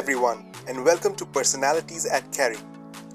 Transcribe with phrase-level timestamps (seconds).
[0.00, 2.56] everyone, and welcome to Personalities at Carey,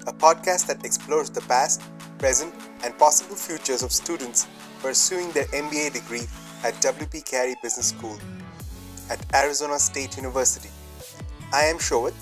[0.06, 1.82] a podcast that explores the past,
[2.16, 2.54] present,
[2.84, 4.46] and possible futures of students
[4.78, 6.28] pursuing their MBA degree
[6.62, 8.16] at WP Carey Business School
[9.10, 10.68] at Arizona State University.
[11.52, 12.14] I am Showit,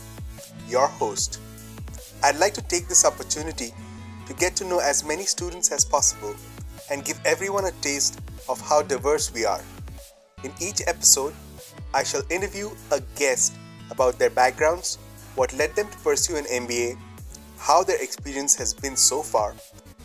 [0.67, 1.41] your host.
[2.23, 3.75] I'd like to take this opportunity
[4.25, 6.35] to get to know as many students as possible
[6.90, 8.18] and give everyone a taste
[8.49, 9.61] of how diverse we are.
[10.43, 11.35] In each episode,
[11.93, 13.59] I shall interview a guest
[13.91, 14.99] about their backgrounds,
[15.35, 16.99] what led them to pursue an MBA,
[17.59, 19.55] how their experience has been so far,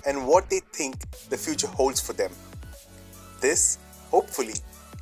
[0.05, 2.31] and what they think the future holds for them.
[3.41, 3.77] This,
[4.09, 4.55] hopefully,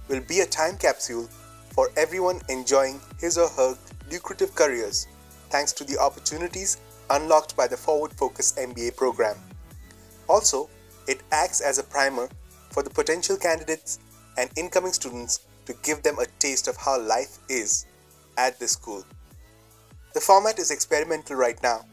[0.07, 1.27] will be a time capsule
[1.69, 3.77] for everyone enjoying his or her
[4.11, 5.07] lucrative careers
[5.49, 6.77] thanks to the opportunities
[7.09, 9.37] unlocked by the Forward Focus MBA program.
[10.27, 10.69] Also,
[11.07, 12.29] it acts as a primer
[12.71, 13.99] for the potential candidates
[14.37, 17.85] and incoming students to give them a taste of how life is
[18.37, 19.03] at this school.
[20.13, 21.85] The format is experimental right now,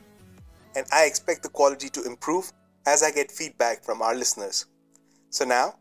[0.76, 2.52] and I expect the quality to improve
[2.86, 4.66] as I get feedback from our listeners.
[5.30, 5.76] So, now,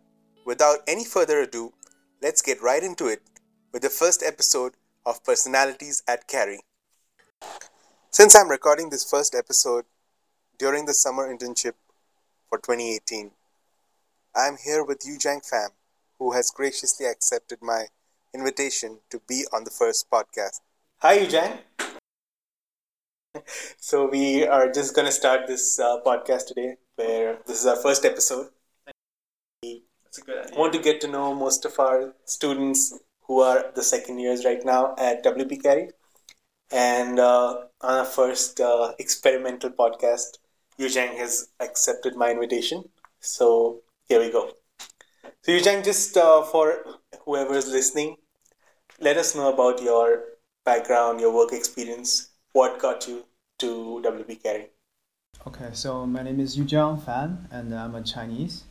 [0.45, 1.73] without any further ado,
[2.21, 3.21] let's get right into it
[3.71, 4.73] with the first episode
[5.05, 6.61] of Personalities at Carey.
[8.11, 9.85] Since I'm recording this first episode
[10.57, 11.73] during the summer internship
[12.49, 13.31] for 2018,
[14.35, 15.69] I'm here with Yujang Pham,
[16.19, 17.87] who has graciously accepted my
[18.33, 20.61] invitation to be on the first podcast.
[20.99, 21.59] Hi, Yujang.
[23.77, 27.75] so, we are just going to start this uh, podcast today, where this is our
[27.75, 28.47] first episode.
[29.63, 29.83] We
[30.55, 34.63] want to get to know most of our students who are the second years right
[34.65, 35.89] now at WP Carey.
[36.71, 40.39] And uh, on our first uh, experimental podcast,
[40.79, 42.89] Yujang has accepted my invitation.
[43.19, 44.51] So, here we go.
[45.43, 46.83] So, Yujang, just uh, for
[47.25, 48.17] whoever is listening,
[49.03, 50.23] let us know about your
[50.63, 52.29] background, your work experience.
[52.53, 53.25] What got you
[53.59, 54.67] to WP Carey?
[55.45, 58.63] Okay, so my name is Yujang Fan, and I'm a Chinese.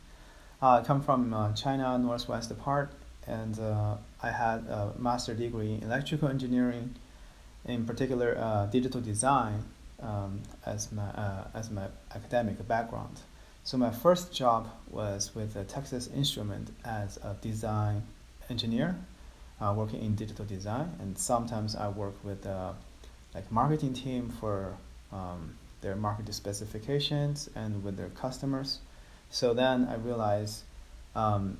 [0.59, 2.89] Uh, I come from uh, China northwest part,
[3.27, 6.95] and uh, I had a master degree in electrical engineering,
[7.65, 9.63] in particular uh, digital design,
[10.01, 13.19] um, as my uh, as my academic background.
[13.63, 18.01] So my first job was with Texas Instrument as a design
[18.49, 18.95] engineer
[19.61, 22.73] uh, working in digital design, and sometimes I work with uh,
[23.33, 24.75] like marketing team for
[25.11, 28.79] um, their market specifications and with their customers.
[29.29, 30.63] So then I realized
[31.15, 31.57] um,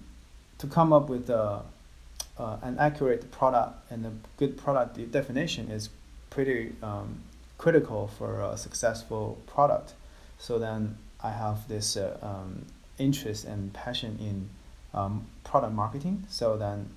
[0.59, 1.63] to come up with a,
[2.37, 5.89] uh, an accurate product and a good product definition is
[6.29, 7.19] pretty um,
[7.57, 9.93] critical for a successful product.
[10.39, 12.65] So then I have this uh, um,
[12.97, 14.49] interest and passion in
[14.97, 16.25] um, product marketing.
[16.29, 16.89] So then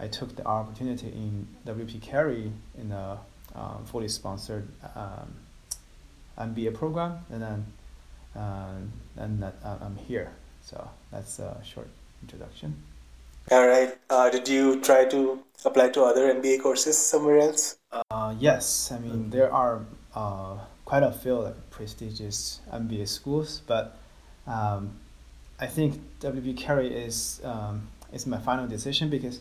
[0.00, 3.18] I took the opportunity in WP Carey in a
[3.54, 5.34] um, fully sponsored um,
[6.38, 7.66] MBA program, and then
[8.34, 8.72] uh,
[9.16, 10.32] and that, uh, I'm here.
[10.62, 11.88] So that's a short
[12.22, 12.76] introduction.
[13.50, 13.96] All right.
[14.08, 17.76] Uh, did you try to apply to other MBA courses somewhere else?
[18.10, 18.92] Uh, yes.
[18.92, 19.84] I mean, there are
[20.14, 23.96] uh, quite a few like prestigious MBA schools, but
[24.46, 24.92] um,
[25.58, 29.40] I think WP Carey is um, is my final decision because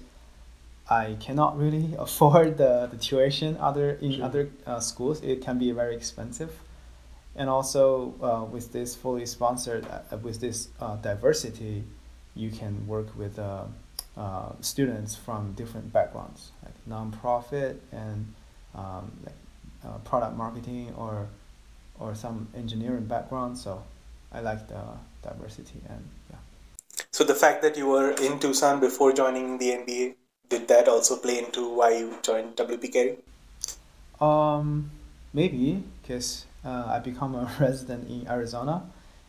[0.90, 4.26] I cannot really afford the, the tuition other in sure.
[4.26, 5.22] other uh, schools.
[5.22, 6.52] It can be very expensive,
[7.36, 11.84] and also uh, with this fully sponsored uh, with this uh, diversity,
[12.36, 13.66] you can work with uh,
[14.18, 18.34] uh, students from different backgrounds, like nonprofit and
[18.76, 21.28] um, like product marketing or
[22.00, 23.58] or some engineering background.
[23.58, 23.84] So
[24.32, 24.82] I like the
[25.22, 26.38] diversity and yeah.
[27.12, 30.16] So the fact that you were in Tucson before joining the MBA
[30.50, 33.18] did that also play into why you joined WP Carey?
[34.20, 34.92] Um,
[35.34, 38.84] maybe because uh, I become a resident in Arizona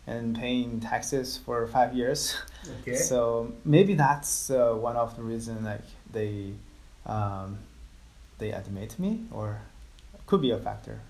[0.07, 2.37] and paying taxes for five years.
[2.81, 2.95] Okay.
[2.97, 6.53] So maybe that's uh, one of the reasons like they
[7.07, 7.59] um,
[8.39, 9.63] they admit me or
[10.27, 11.01] could be a factor.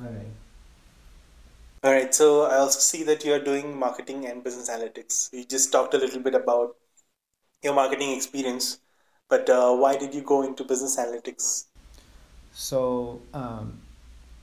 [0.00, 0.26] All right.
[1.82, 2.14] All right.
[2.14, 5.32] So I also see that you are doing marketing and business analytics.
[5.32, 6.76] You just talked a little bit about
[7.62, 8.80] your marketing experience.
[9.28, 11.64] But uh, why did you go into business analytics?
[12.52, 13.78] So um,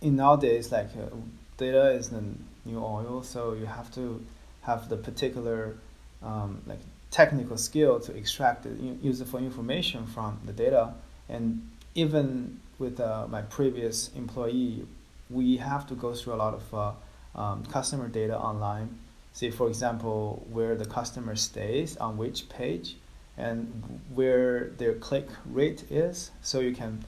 [0.02, 1.16] in nowadays, like uh,
[1.58, 2.24] data is the
[2.66, 4.24] new oil, so you have to
[4.62, 5.76] have the particular
[6.24, 6.80] um, like
[7.12, 8.70] technical skill to extract the
[9.02, 10.94] useful information from the data.
[11.30, 14.86] And even with uh, my previous employee,
[15.30, 19.00] we have to go through a lot of uh, um, customer data online.
[19.34, 22.98] Say, for example, where the customer stays on which page,
[23.38, 27.04] and where their click rate is so you can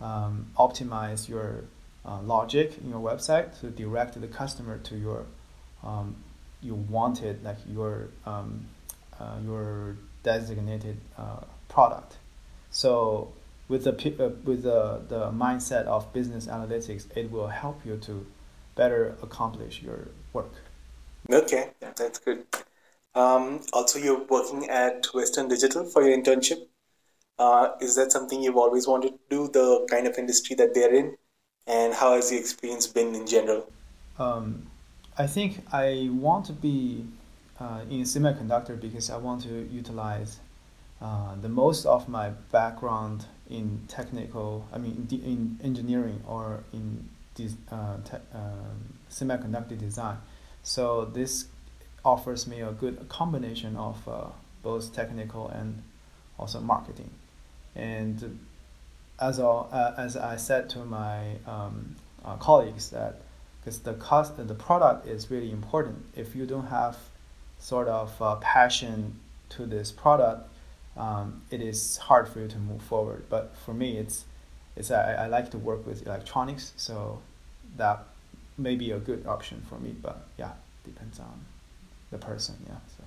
[0.00, 1.64] um, optimize your
[2.04, 5.26] uh, logic in your website to direct the customer to your
[5.82, 6.16] um,
[6.62, 8.66] you wanted like your um,
[9.20, 12.16] uh, your designated uh, product.
[12.70, 13.32] So
[13.68, 18.26] with the uh, with the, the mindset of business analytics, it will help you to
[18.74, 20.52] better accomplish your work.
[21.30, 22.44] Okay, that's good.
[23.16, 26.66] Um, also, you're working at Western Digital for your internship.
[27.38, 30.94] Uh, is that something you've always wanted to do, the kind of industry that they're
[30.94, 31.16] in?
[31.66, 33.72] And how has the experience been in general?
[34.18, 34.66] Um,
[35.16, 37.06] I think I want to be
[37.58, 40.38] uh, in semiconductor because I want to utilize
[41.00, 47.08] uh, the most of my background in technical, I mean, in, in engineering or in
[47.34, 50.18] this, uh, te- um, semiconductor design.
[50.62, 51.46] So this
[52.06, 54.26] offers me a good combination of uh,
[54.62, 55.82] both technical and
[56.38, 57.10] also marketing.
[57.74, 58.38] And
[59.18, 63.20] as all, uh, as I said to my um, uh, colleagues that
[63.60, 66.04] because the cost the product is really important.
[66.14, 66.96] If you don't have
[67.58, 69.18] sort of uh, passion
[69.48, 70.48] to this product,
[70.96, 73.24] um, it is hard for you to move forward.
[73.28, 74.24] But for me, it's
[74.76, 77.20] it's I, I like to work with electronics, so
[77.76, 78.04] that
[78.56, 79.96] may be a good option for me.
[80.00, 80.52] But yeah,
[80.84, 81.46] depends on
[82.10, 82.56] the person.
[82.66, 82.76] Yeah.
[82.96, 83.04] So.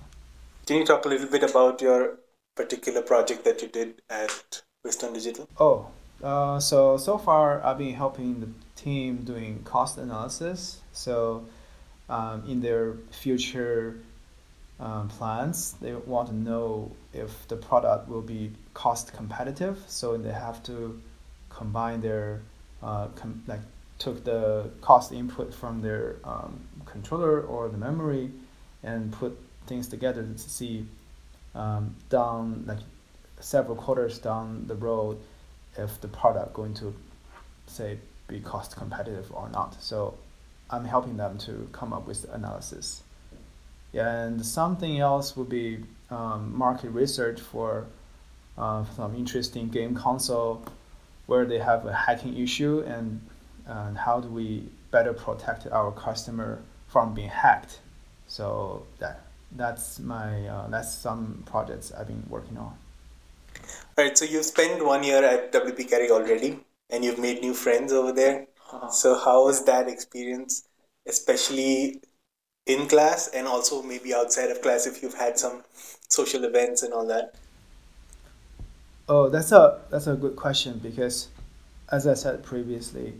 [0.66, 2.18] Can you talk a little bit about your
[2.54, 5.48] particular project that you did at Western Digital?
[5.58, 5.88] Oh,
[6.22, 10.80] uh, so so far I've been helping the team doing cost analysis.
[10.92, 11.46] So
[12.08, 14.00] um, in their future
[14.78, 19.78] um, plans, they want to know if the product will be cost competitive.
[19.86, 21.00] So they have to
[21.48, 22.42] combine their
[22.82, 23.60] uh, com- like
[23.98, 28.30] took the cost input from their um, controller or the memory
[28.82, 30.86] and put things together to see
[31.54, 32.78] um, down like
[33.40, 35.18] several quarters down the road
[35.76, 36.94] if the product going to
[37.66, 37.98] say
[38.28, 39.82] be cost competitive or not.
[39.82, 40.14] So
[40.70, 43.02] I'm helping them to come up with analysis.
[43.92, 45.80] And something else would be
[46.10, 47.86] um, market research for
[48.56, 50.64] uh, some interesting game console
[51.26, 53.20] where they have a hacking issue and,
[53.66, 57.80] and how do we better protect our customer from being hacked.
[58.30, 59.22] So that
[59.56, 62.78] that's my uh, that's some projects I've been working on.
[63.98, 66.60] All right, so you've spent one year at WP Carey already,
[66.90, 68.46] and you've made new friends over there.
[68.72, 68.88] Uh-huh.
[68.88, 70.68] So how was that experience,
[71.08, 72.00] especially
[72.66, 75.64] in class and also maybe outside of class if you've had some
[76.08, 77.34] social events and all that?
[79.08, 81.26] Oh, that's a that's a good question because,
[81.90, 83.14] as I said previously,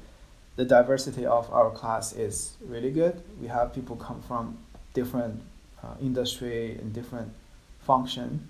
[0.55, 3.21] the diversity of our class is really good.
[3.41, 4.57] We have people come from
[4.95, 5.41] different
[5.83, 7.33] uh, industry and different
[7.81, 8.49] function,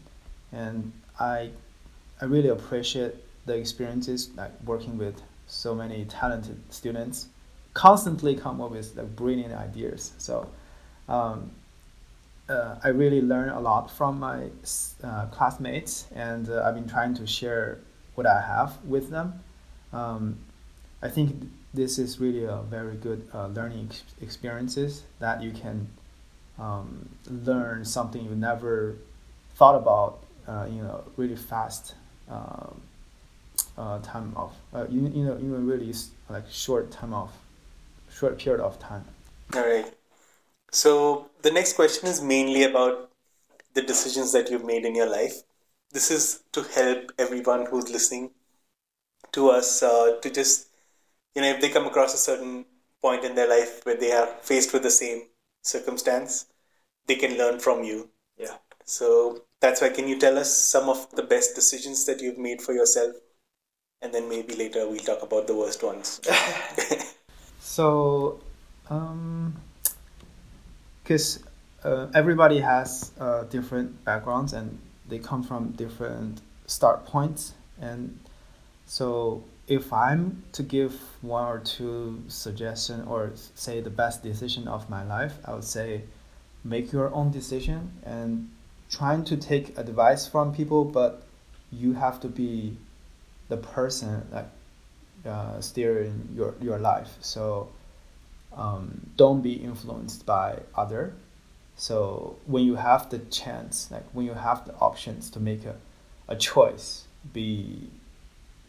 [0.52, 1.50] and I
[2.20, 3.14] I really appreciate
[3.46, 7.28] the experiences like working with so many talented students.
[7.72, 10.12] Constantly come up with like brilliant ideas.
[10.18, 10.48] So
[11.08, 11.50] um,
[12.48, 14.48] uh, I really learn a lot from my
[15.02, 17.78] uh, classmates and uh, I've been trying to share
[18.16, 19.42] what I have with them.
[19.92, 20.38] Um,
[21.02, 25.88] I think this is really a very good uh, learning ex- experiences that you can
[26.60, 28.96] um, learn something you never
[29.54, 31.94] thought about uh, you know really fast
[32.28, 32.80] um,
[33.78, 35.92] uh, time of uh, you, you know in a really
[36.28, 37.32] like short time of
[38.12, 39.04] short period of time.
[39.54, 39.92] All right.
[40.70, 43.10] So the next question is mainly about
[43.74, 45.42] the decisions that you've made in your life.
[45.92, 48.30] This is to help everyone who's listening
[49.32, 50.68] to us uh, to just
[51.34, 52.64] you know if they come across a certain
[53.00, 55.22] point in their life where they are faced with the same
[55.62, 56.46] circumstance,
[57.10, 58.08] they can learn from you.
[58.38, 58.56] Yeah.
[58.84, 62.62] So that's why can you tell us some of the best decisions that you've made
[62.62, 63.16] for yourself
[64.00, 66.20] and then maybe later we'll talk about the worst ones
[67.60, 68.40] so
[68.88, 69.54] um
[71.02, 71.40] because
[71.84, 78.18] uh, everybody has uh, different backgrounds and they come from different start points and
[78.86, 84.88] so if i'm to give one or two suggestion or say the best decision of
[84.88, 86.02] my life i would say
[86.64, 88.50] make your own decision and
[88.90, 91.22] trying to take advice from people, but
[91.72, 92.76] you have to be
[93.48, 94.48] the person like
[95.26, 97.16] uh, steering your your life.
[97.20, 97.68] So
[98.56, 101.14] um, don't be influenced by other.
[101.76, 105.76] So when you have the chance, like when you have the options to make a,
[106.28, 107.88] a choice, be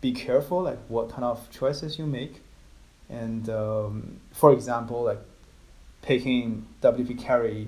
[0.02, 2.42] be careful like what kind of choices you make.
[3.10, 5.20] And um, for example, like
[6.02, 7.68] picking WP Carey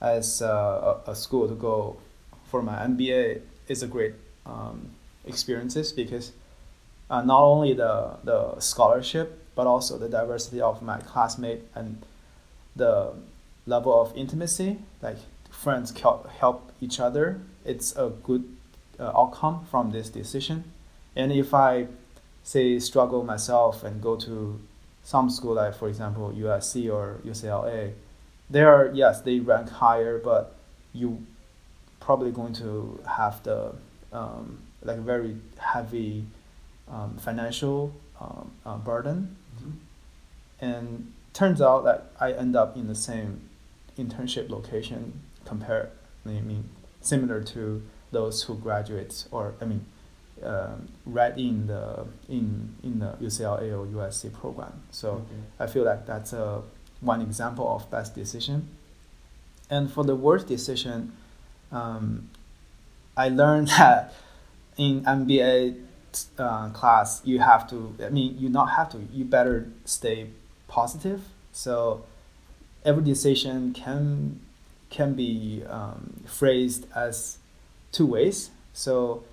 [0.00, 1.96] as a, a school to go
[2.44, 4.90] for my MBA is a great um,
[5.24, 6.32] experiences because
[7.10, 12.02] uh, not only the the scholarship but also the diversity of my classmate and
[12.76, 13.12] the
[13.66, 15.18] level of intimacy like
[15.50, 17.40] friends help, help each other.
[17.64, 18.44] It's a good
[19.00, 20.64] uh, outcome from this decision.
[21.14, 21.86] And if i
[22.46, 24.60] say struggle myself and go to
[25.02, 27.92] some school like for example usc or ucla
[28.50, 30.54] they are yes they rank higher but
[30.92, 31.24] you
[32.00, 33.74] probably going to have the
[34.12, 36.24] um, like very heavy
[36.90, 39.70] um, financial um, uh, burden Mm-hmm.
[40.60, 43.48] and turns out that I end up in the same
[43.98, 45.88] internship location compared
[46.26, 46.68] I mean
[47.00, 49.84] similar to those who graduate or I mean
[50.42, 55.24] um, right in the in in the UCLA or USC program so Okay.
[55.58, 56.62] I feel like that's a
[57.06, 58.68] one example of best decision.
[59.70, 61.12] And for the worst decision
[61.72, 62.30] um,
[63.16, 64.12] I learned that
[64.76, 65.82] in MBA
[66.38, 70.28] uh, class you have to I mean you not have to you better stay
[70.68, 71.22] positive.
[71.52, 72.04] So
[72.84, 74.40] every decision can
[74.90, 77.38] can be um, phrased as
[77.92, 78.50] two ways.
[78.72, 79.24] So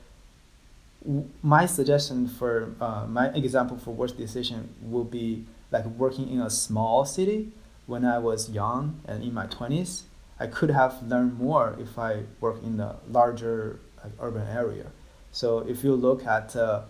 [1.42, 6.50] my suggestion for uh, my example for worst decision will be like working in a
[6.50, 7.52] small city
[7.86, 10.04] when I was young and in my 20s
[10.40, 14.88] I could have learned more if I work in a larger like, urban area
[15.34, 16.84] so if you look at uh,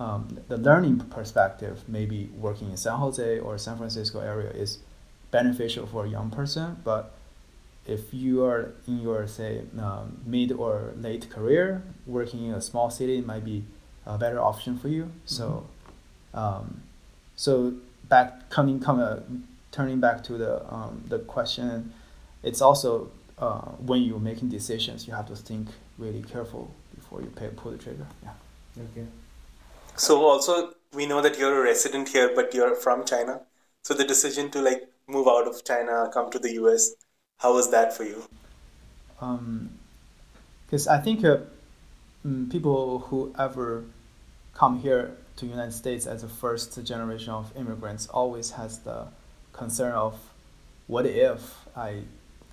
[0.00, 4.78] um, the learning perspective, maybe working in San Jose or San Francisco area is
[5.30, 6.78] beneficial for a young person.
[6.82, 7.12] But
[7.86, 12.88] if you are in your say um, mid or late career, working in a small
[12.88, 13.64] city might be
[14.06, 15.10] a better option for you.
[15.26, 15.66] So,
[16.32, 16.82] um,
[17.36, 17.74] so
[18.08, 19.16] back coming come uh,
[19.72, 21.92] turning back to the um, the question,
[22.42, 27.28] it's also uh, when you're making decisions, you have to think really careful before you
[27.28, 28.06] pay, pull the trigger.
[28.22, 28.30] Yeah.
[28.92, 29.06] Okay.
[29.96, 33.42] So also we know that you're a resident here, but you're from China.
[33.82, 36.92] So the decision to like move out of China, come to the US,
[37.38, 38.22] how was that for you?
[40.66, 41.38] because I think uh,
[42.26, 43.84] mm, people who ever
[44.54, 49.08] come here to United States as a first generation of immigrants always has the
[49.60, 50.14] concern of
[50.86, 51.40] what if
[51.76, 51.90] I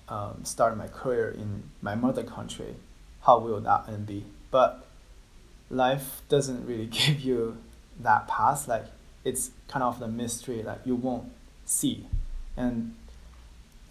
[0.08, 2.74] um, start my career in my mother country,
[3.22, 4.24] how will that end be?
[4.50, 4.84] But
[5.70, 7.56] life doesn't really give you
[8.00, 8.68] that path.
[8.68, 8.86] Like
[9.24, 11.32] it's kind of the mystery that you won't
[11.64, 12.06] see,
[12.56, 12.94] and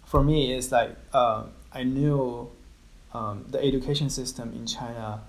[0.06, 2.50] for me, it's like uh, I knew
[3.12, 5.22] um, the education system in China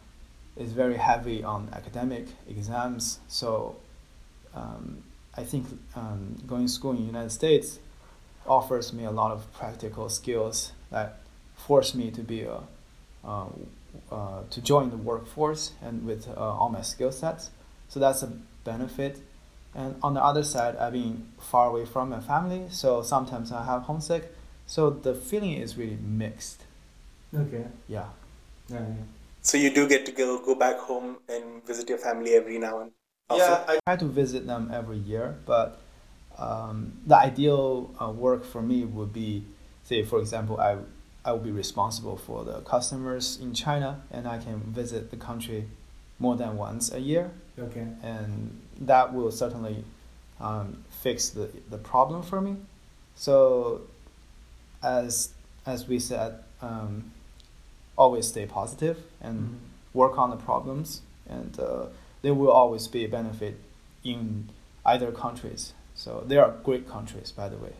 [0.55, 3.19] is very heavy on academic exams.
[3.27, 3.75] So
[4.53, 5.03] um,
[5.35, 7.79] I think um, going to school in the United States
[8.47, 11.19] offers me a lot of practical skills that
[11.55, 12.61] force me to be a
[13.23, 13.45] uh,
[14.11, 17.49] uh, to join the workforce and with uh, all my skill sets.
[17.87, 18.31] So that's a
[18.63, 19.19] benefit.
[19.75, 23.65] And on the other side, I've been far away from my family, so sometimes I
[23.65, 24.33] have homesick.
[24.67, 26.63] So the feeling is really mixed.
[27.35, 27.65] Okay.
[27.87, 28.09] Yeah.
[28.69, 28.85] yeah.
[29.41, 32.79] So you do get to go go back home and visit your family every now
[32.81, 32.98] and often.
[33.37, 35.79] Yeah, I try to visit them every year, but
[36.37, 39.43] um, the ideal uh, work for me would be,
[39.83, 40.77] say, for example, I
[41.25, 45.65] I will be responsible for the customers in China, and I can visit the country
[46.17, 47.85] more than once a year, Okay.
[48.01, 49.83] and that will certainly
[50.39, 52.55] um, fix the, the problem for me.
[53.15, 53.81] So,
[54.81, 55.33] as
[55.65, 57.11] as we said, um,
[57.97, 59.59] always stay positive and
[59.93, 61.85] work on the problems, and uh,
[62.21, 63.59] there will always be a benefit
[64.03, 64.49] in
[64.85, 65.73] either countries.
[65.95, 67.73] So they are great countries, by the way.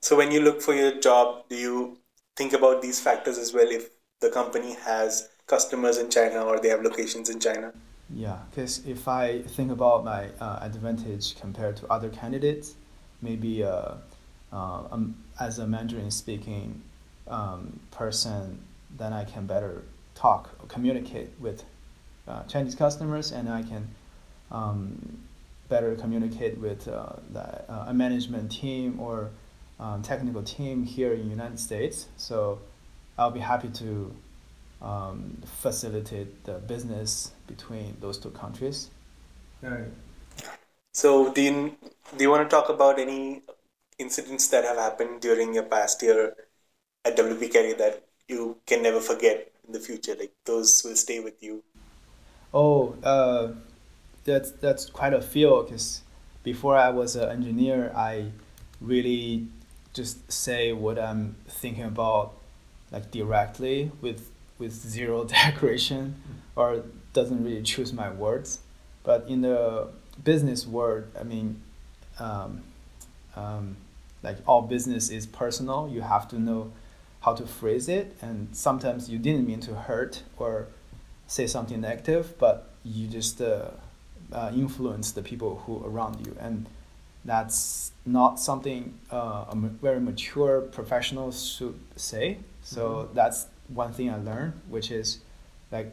[0.00, 1.98] So when you look for your job, do you
[2.36, 3.68] think about these factors as well?
[3.68, 7.72] If the company has customers in China or they have locations in China.
[8.10, 12.74] Yeah, because if I think about my uh, advantage compared to other candidates,
[13.20, 13.94] maybe uh,
[14.52, 16.82] uh, um, as a Mandarin speaking
[17.26, 18.62] um, person,
[18.96, 19.82] then I can better
[20.14, 21.64] talk or communicate with
[22.28, 23.88] uh, Chinese customers, and I can
[24.50, 25.18] um,
[25.68, 29.30] better communicate with uh, the, uh, a management team or
[29.80, 32.06] um, technical team here in the United States.
[32.16, 32.60] So
[33.16, 34.14] I'll be happy to
[34.80, 38.90] um, facilitate the business between those two countries.
[40.92, 41.76] So do you
[42.16, 43.42] do you want to talk about any
[43.98, 46.34] incidents that have happened during your past year
[47.04, 50.14] at WP Carey that you can never forget in the future?
[50.18, 51.62] Like those will stay with you.
[52.52, 53.48] Oh, uh,
[54.24, 56.02] that's that's quite a few because
[56.42, 58.30] before I was an engineer, I
[58.80, 59.48] really
[59.92, 62.34] just say what I'm thinking about,
[62.90, 66.16] like directly with with zero decoration,
[66.56, 68.60] or doesn't really choose my words.
[69.04, 69.88] but in the
[70.22, 71.62] business world, I mean,
[72.18, 72.62] um,
[73.36, 73.76] um,
[74.22, 75.88] like all business is personal.
[75.90, 76.72] You have to know
[77.20, 80.66] how to phrase it, and sometimes you didn't mean to hurt or
[81.28, 83.70] say something negative, but you just uh,
[84.32, 86.66] uh, influence the people who around you, and
[87.24, 92.38] that's not something uh, a very mature professional should say.
[92.62, 93.14] So Mhm.
[93.14, 95.18] that's one thing I learned, which is
[95.70, 95.92] like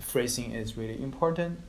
[0.00, 1.60] phrasing is really important.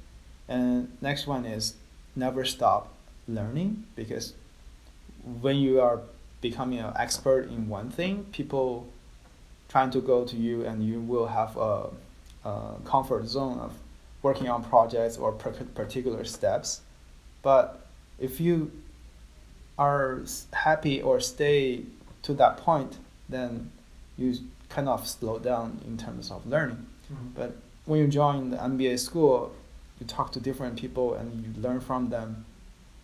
[0.47, 1.75] And next one is
[2.15, 2.89] never stop
[3.27, 4.33] learning because
[5.41, 5.99] when you are
[6.41, 8.87] becoming an expert in one thing, people
[9.69, 11.89] trying to go to you and you will have a,
[12.45, 13.73] a comfort zone of
[14.21, 16.81] working on projects or particular steps.
[17.41, 17.85] But
[18.19, 18.71] if you
[19.77, 20.21] are
[20.53, 21.83] happy or stay
[22.21, 22.97] to that point,
[23.27, 23.71] then
[24.17, 24.35] you
[24.69, 26.85] kind of slow down in terms of learning.
[27.11, 27.27] Mm-hmm.
[27.35, 29.53] But when you join the MBA school,
[29.99, 32.45] you talk to different people and you learn from them.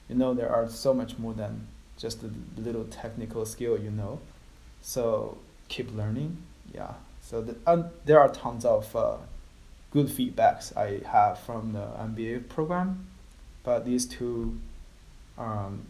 [0.08, 1.68] You know there are so much more than
[1.98, 4.20] just the little technical skill you know.
[4.82, 6.38] So keep learning.
[6.74, 6.94] Yeah.
[7.30, 9.18] So the, and there are tons of uh,
[9.92, 13.06] good feedbacks I have from the MBA program,
[13.64, 14.60] but these two
[15.38, 15.86] um,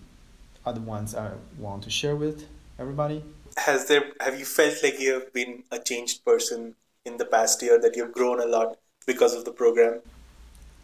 [0.65, 2.45] are the ones I want to share with
[2.77, 3.23] everybody.
[3.55, 7.61] Has there have you felt like you have been a changed person in the past
[7.61, 8.77] year that you've grown a lot
[9.07, 10.01] because of the program?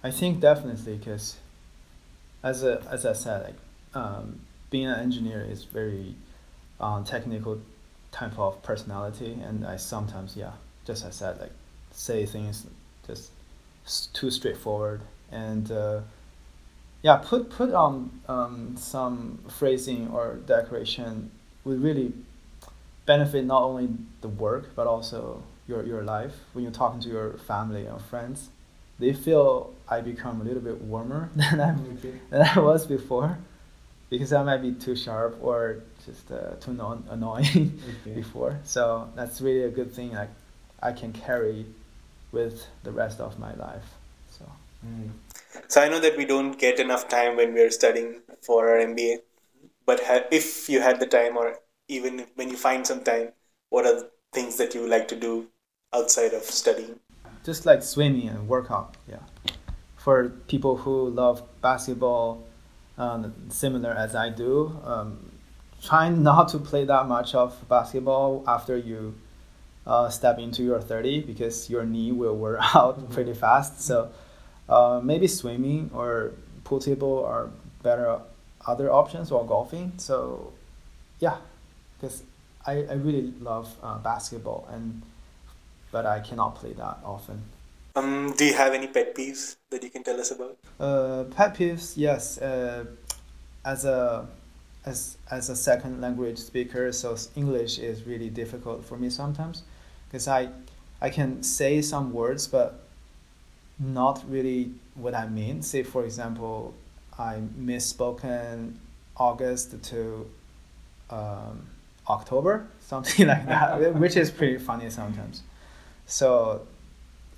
[0.03, 1.35] I think definitely because,
[2.43, 3.59] as a, as I said, like
[3.93, 6.15] um, being an engineer is very
[6.79, 7.59] um, technical
[8.15, 10.53] type of personality, and I sometimes yeah,
[10.85, 11.51] just as I said, like
[11.91, 12.65] say things
[13.07, 13.31] just
[14.13, 15.99] too straightforward, and uh,
[17.01, 21.31] yeah, put put on um, some phrasing or decoration
[21.65, 22.13] would really
[23.05, 23.89] benefit not only
[24.21, 26.35] the work but also your your life.
[26.53, 28.49] When you're talking to your family and friends
[28.99, 31.75] they feel I become a little bit warmer than I
[32.29, 33.37] than I was before,
[34.09, 38.59] because I might be too sharp or just uh, too non- annoying before.
[38.63, 40.13] So that's really a good thing.
[40.13, 40.29] Like
[40.81, 41.65] I can carry
[42.31, 43.85] with the rest of my life.
[44.29, 44.45] So
[45.67, 49.19] So I know that we don't get enough time when we're studying for our MBA,
[49.85, 53.29] but ha- if you had the time, or even when you find some time,
[53.69, 55.47] what are the things that you like to do
[55.93, 56.99] outside of studying?
[57.45, 58.95] just like swimming and workout.
[59.07, 59.17] Yeah,
[59.97, 62.43] for people who love basketball,
[62.97, 65.31] um, similar as I do, um,
[65.81, 69.15] trying not to play that much of basketball after you
[69.85, 73.81] uh, step into your 30 because your knee will wear out pretty fast.
[73.81, 74.11] So
[74.67, 76.31] uh, maybe swimming or
[76.63, 77.49] pool table are
[77.83, 78.19] better
[78.65, 79.93] other options or golfing.
[79.97, 80.53] So
[81.19, 81.37] yeah,
[81.99, 82.23] because
[82.65, 85.01] I, I really love uh, basketball and
[85.91, 87.43] but I cannot play that often.
[87.95, 90.57] Um, do you have any pet peeves that you can tell us about?
[90.79, 92.37] Uh, pet peeves, yes.
[92.37, 92.85] Uh,
[93.63, 94.27] as a
[94.85, 99.63] as as a second language speaker, so English is really difficult for me sometimes,
[100.07, 100.49] because I
[101.01, 102.81] I can say some words, but
[103.79, 105.61] not really what I mean.
[105.61, 106.73] Say for example,
[107.17, 108.75] I misspoken
[109.17, 110.29] August to
[111.09, 111.65] um,
[112.09, 115.43] October, something like that, which is pretty funny sometimes.
[116.07, 116.67] So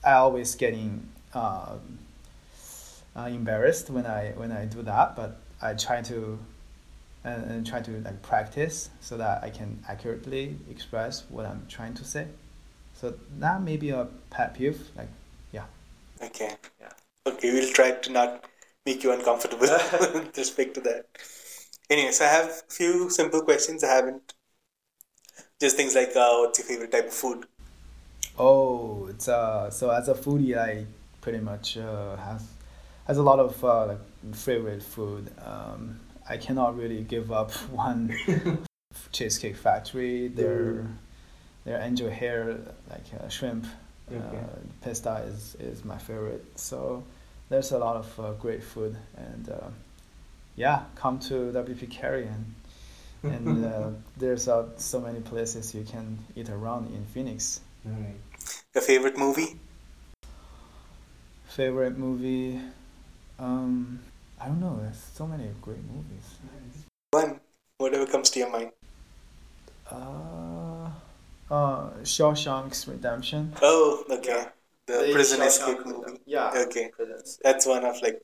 [0.08, 1.76] I always getting uh,
[3.16, 6.40] uh, embarrassed when I when I do that, but I try to
[7.24, 11.94] and, and try to like practice so that I can accurately express what I'm trying
[11.96, 12.28] to say.
[12.94, 14.80] So that may be a pet peeve.
[14.96, 15.10] Like
[15.52, 15.66] yeah,
[16.22, 16.56] Okay.
[16.80, 16.94] Yeah.
[17.28, 18.46] Okay, we'll try to not
[18.86, 19.68] make you uncomfortable
[20.14, 21.06] with respect to that.
[21.90, 23.84] Anyways, so I have a few simple questions.
[23.84, 24.34] I haven't
[25.60, 27.46] just things like uh, what's your favorite type of food?
[28.40, 30.86] Oh, it's uh so as a foodie, I
[31.22, 32.44] pretty much uh, have
[33.08, 34.00] has a lot of uh, like
[34.36, 35.30] favorite food.
[35.44, 38.16] Um, I cannot really give up one
[39.12, 40.28] cheesecake factory.
[40.28, 40.86] Their
[41.66, 42.58] their angel hair
[42.90, 43.66] like uh, shrimp
[44.10, 44.38] Okay.
[44.38, 46.46] uh, pasta is is my favorite.
[46.60, 47.04] So
[47.50, 49.70] there's a lot of uh, great food and uh,
[50.56, 52.54] yeah, come to WP Carey and
[53.24, 57.62] and uh, there's uh, so many places you can eat around in Phoenix.
[57.86, 58.16] Alright.
[58.78, 59.58] Your favorite movie?
[61.48, 62.62] Favorite movie?
[63.40, 64.02] Um,
[64.40, 64.78] I don't know.
[64.80, 66.36] There's so many great movies.
[67.10, 67.40] One,
[67.80, 68.70] whatever comes to your mind.
[69.90, 70.92] Uh,
[71.50, 73.52] uh, Shawshank's Redemption.
[73.64, 74.46] Oh, okay.
[74.86, 76.04] The The prison Shawshank escape Redemption.
[76.06, 76.22] movie.
[76.28, 76.54] Yeah.
[76.68, 76.92] Okay.
[77.44, 78.22] That's one of like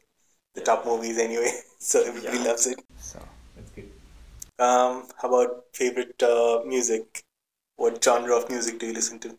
[0.53, 2.43] the top movies anyway, so everybody Yeah.
[2.43, 2.79] loves it.
[2.99, 3.17] So
[3.55, 3.89] That's good.
[4.59, 7.23] Um, how about favorite uh, music?
[7.77, 9.35] What genre of music do you listen to?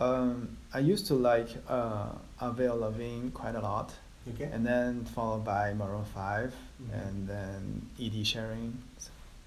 [0.00, 3.92] Um, I used to like uh, Avril Lavigne quite a lot.
[4.34, 4.50] Okay.
[4.52, 6.92] and then followed by Maroon 5 Mhm.
[7.02, 8.72] and then Ed Sheeran.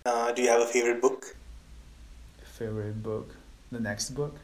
[0.05, 1.35] Uh, do you have a favorite book?
[2.57, 3.35] Favorite book,
[3.71, 4.35] the next book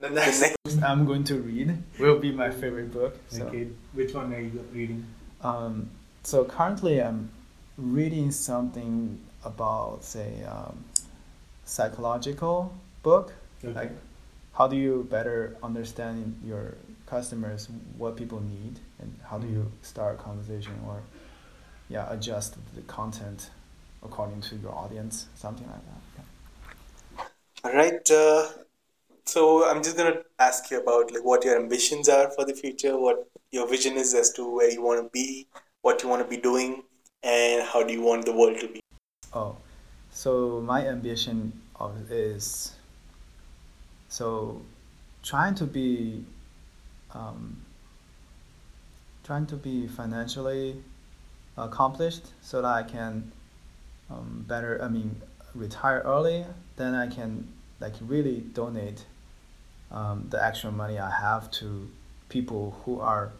[0.00, 0.40] The The next.
[0.40, 3.18] next- I'm going to read will be my favorite book.
[3.28, 3.68] So, Okay.
[3.92, 5.04] Which one are you reading?
[5.42, 5.90] um,
[6.22, 7.30] so currently I'm
[7.76, 10.84] reading something about say um,
[11.64, 13.32] psychological book.
[13.64, 13.74] Okay.
[13.74, 13.92] Like
[14.56, 16.74] how do you better understand your
[17.06, 19.72] customers, what people need, and how do you Mhm.
[19.82, 21.02] start a conversation or
[21.88, 23.50] yeah adjust the content
[24.02, 26.00] according to your audience, something like that.
[26.16, 26.24] Yeah.
[27.64, 28.10] All right.
[28.10, 28.48] Uh,
[29.26, 32.98] so I'm just gonna ask you about like what your ambitions are for the future,
[32.98, 35.48] what your vision is as to where you want to be,
[35.82, 36.84] what you want to be doing,
[37.22, 38.80] and how do you want the world to be.
[39.32, 39.56] Oh,
[40.10, 42.74] so my ambition of is
[44.16, 44.62] so
[45.22, 46.24] trying to be
[47.12, 47.60] um,
[49.24, 50.82] trying to be financially
[51.58, 53.30] accomplished so that I can
[54.10, 55.20] um, better I mean
[55.54, 57.48] retire early then I can
[57.78, 59.04] like really donate
[59.90, 61.90] um, the extra money I have to
[62.30, 63.32] people who are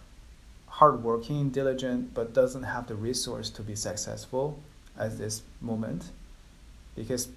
[0.67, 4.59] hardworking diligent but doesn't have the resource to be successful
[4.99, 6.11] at this moment.
[6.95, 7.29] Because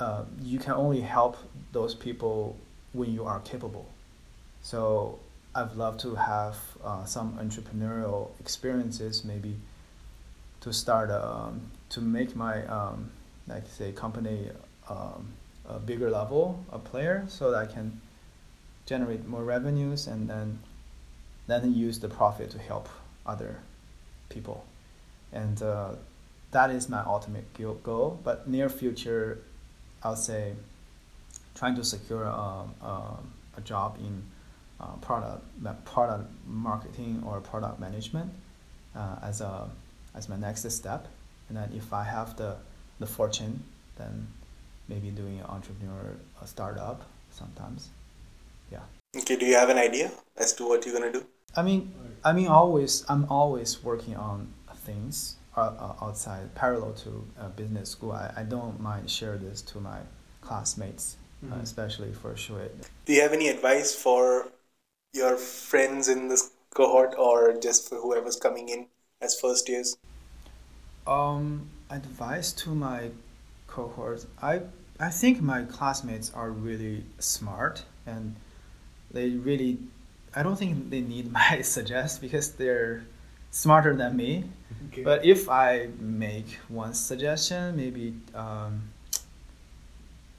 [0.00, 1.36] uh, you can only help
[1.72, 2.56] those people
[2.92, 3.86] when you are capable.
[4.62, 5.18] So
[5.54, 9.56] I'd love to have uh, some entrepreneurial experiences, maybe
[10.60, 13.10] to start um, to make my um,
[13.46, 14.50] like say company
[14.88, 15.28] um,
[15.68, 18.00] a bigger level, a player, so that I can
[18.86, 20.58] generate more revenues and then
[21.46, 22.88] then use the profit to help
[23.26, 23.56] other
[24.28, 24.64] people,
[25.32, 25.92] and uh,
[26.50, 27.46] that is my ultimate
[27.82, 28.18] goal.
[28.22, 29.38] But near future,
[30.02, 30.54] I'll say
[31.54, 34.22] trying to secure um, um, a job in
[34.80, 35.44] uh, product
[35.84, 38.30] product marketing or product management
[38.94, 39.68] uh, as a
[40.14, 41.08] as my next step.
[41.48, 42.56] And then if I have the
[42.98, 43.62] the fortune,
[43.96, 44.28] then
[44.88, 47.88] maybe doing an entrepreneur a startup sometimes.
[48.70, 48.80] Yeah.
[49.16, 49.36] Okay.
[49.36, 51.24] Do you have an idea as to what you're gonna do?
[51.56, 51.92] I mean,
[52.24, 54.52] I mean, always I'm always working on
[54.88, 55.37] things uh, uh,
[56.00, 58.12] outside parallel to uh, business school.
[58.12, 60.00] I, I don't mind share this to my
[60.40, 61.16] classmates,
[61.50, 61.62] uh, Mhm.
[61.62, 62.68] especially for sure.
[63.06, 64.52] Do you have any advice for
[65.12, 68.88] your friends in this cohort, or just for whoever's coming in
[69.20, 69.96] as first years?
[71.06, 73.10] Um, advice to my
[73.66, 74.26] cohort.
[74.42, 74.62] I
[75.00, 78.36] I think my classmates are really smart and
[79.10, 79.78] they really.
[80.34, 83.04] I don't think they need my suggest because they're
[83.50, 84.44] smarter than me.
[84.88, 85.02] Okay.
[85.02, 88.82] But if I make one suggestion, maybe um,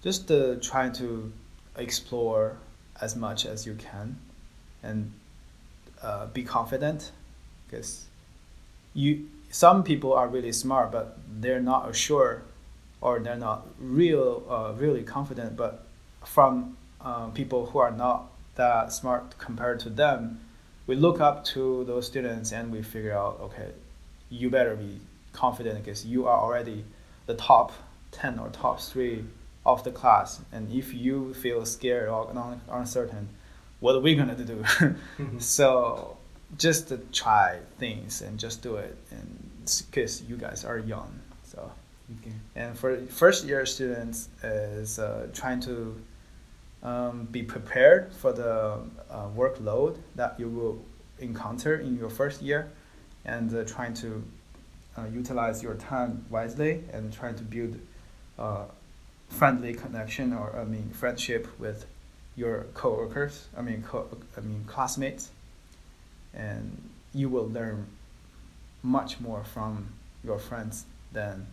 [0.03, 1.31] just uh, try to
[1.77, 2.57] explore
[3.01, 4.17] as much as you can
[4.83, 5.11] and
[6.01, 7.11] uh, be confident
[7.65, 8.05] because
[8.93, 12.43] you some people are really smart but they're not sure
[13.01, 15.85] or they're not real uh, really confident but
[16.25, 20.39] from uh, people who are not that smart compared to them
[20.89, 23.69] we look up to those students and we figure out okay
[24.29, 24.99] you better be
[25.33, 26.83] confident because you are already
[27.27, 27.71] the top
[28.11, 29.23] 10 or top 3
[29.65, 30.41] of the class.
[30.51, 33.29] And if you feel scared or un- uncertain
[33.79, 34.65] what are we going to do
[35.39, 36.17] so
[36.57, 39.27] just to try things and just do it and
[39.91, 41.11] because you guys are young
[41.43, 41.71] so.
[42.19, 42.35] Okay.
[42.55, 45.95] and for first year students is uh, trying to
[46.83, 50.81] um, be prepared for the uh, workload that you will
[51.19, 52.71] encounter in your first year
[53.25, 54.23] and uh, trying to
[54.97, 57.77] uh, utilize your time wisely and trying to build
[58.37, 58.63] uh,
[59.29, 61.85] friendly connection or I mean friendship with
[62.35, 65.29] your coworkers I mean co- I mean classmates.
[66.33, 67.87] And you will learn
[68.83, 69.89] much more from
[70.23, 71.47] your friends than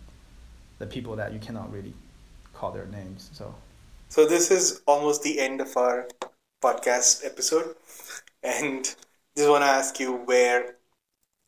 [0.78, 1.94] the people that you cannot really
[2.52, 3.30] call their names.
[3.32, 3.54] So
[4.08, 6.08] So this is almost the end of our
[6.62, 7.74] podcast episode,
[8.42, 8.84] and
[9.36, 10.76] just want to ask you where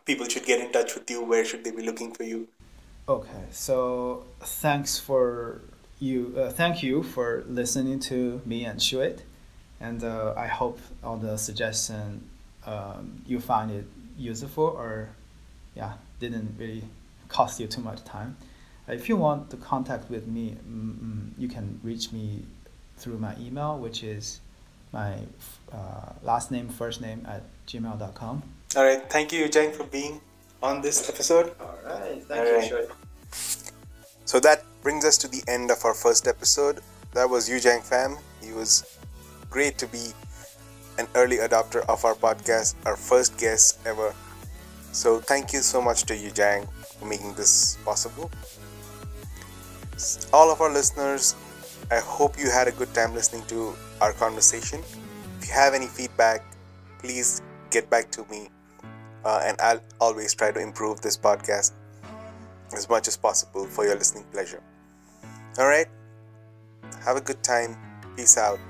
[0.04, 1.22] people should get in touch with you.
[1.22, 2.48] Where should they be looking for you?
[3.08, 5.62] Okay, so thanks for
[5.98, 6.34] you.
[6.36, 9.20] Uh, thank you for listening to me and Shuit,
[9.80, 12.28] and uh, I hope all the suggestion
[12.66, 13.86] um, you find it
[14.18, 15.10] useful or
[15.74, 16.84] yeah didn't really
[17.28, 18.36] cost you too much time.
[18.88, 22.44] If you want to contact with me, mm, mm, you can reach me
[22.96, 24.40] through my email, which is
[24.92, 25.18] my
[25.72, 28.42] uh, last name first name at gmail.com.
[28.77, 30.20] All right, thank you, Jang, for being
[30.62, 31.53] on this episode.
[31.61, 32.90] All right, thank you, Shuit.
[34.24, 36.81] So that brings us to the end of our first episode.
[37.12, 38.16] That was Yu Jang Fam.
[38.42, 38.98] He was
[39.51, 40.12] great to be
[40.98, 44.14] an early adopter of our podcast, our first guest ever.
[44.92, 46.66] So thank you so much to you, Jang,
[46.98, 48.31] for making this possible.
[50.32, 51.34] All of our listeners,
[51.90, 54.80] I hope you had a good time listening to our conversation.
[55.40, 56.44] If you have any feedback,
[57.00, 58.48] please get back to me,
[59.24, 61.72] uh, and I'll always try to improve this podcast
[62.72, 64.62] as much as possible for your listening pleasure.
[65.58, 65.88] All right,
[67.04, 67.76] have a good time.
[68.16, 68.61] Peace out.